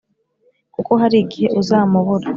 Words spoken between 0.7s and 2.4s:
Kuko hari igihe uzamubura